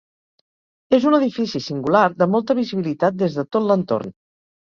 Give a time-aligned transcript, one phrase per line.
[0.97, 4.17] És un edifici singular, de molta visibilitat des de tot l'entorn.